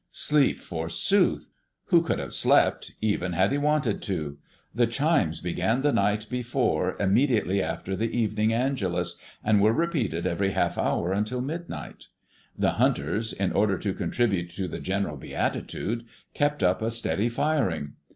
Sleep, 0.09 0.59
forsooth! 0.59 1.51
Who 1.89 2.01
could 2.01 2.17
have 2.17 2.33
slept 2.33 2.93
even 3.01 3.33
had 3.33 3.51
he 3.51 3.59
wanted 3.59 4.01
to? 4.01 4.39
The 4.73 4.87
chimes 4.87 5.41
began 5.41 5.83
the 5.83 5.91
night 5.93 6.25
before 6.27 6.95
immediately 6.99 7.61
after 7.61 7.95
the 7.95 8.09
evening 8.09 8.51
Angelus, 8.51 9.17
and 9.43 9.61
were 9.61 9.73
repeated 9.73 10.25
every 10.25 10.53
half 10.53 10.75
hour 10.75 11.13
until 11.13 11.41
midnight. 11.41 12.07
The 12.57 12.71
hunters, 12.81 13.31
in 13.31 13.51
order 13.51 13.77
to 13.77 13.93
contribute 13.93 14.49
to 14.55 14.67
the 14.67 14.79
general 14.79 15.17
beatitude, 15.17 16.07
kept 16.33 16.63
up 16.63 16.81
a 16.81 16.89
steady 16.89 17.29
firing. 17.29 17.93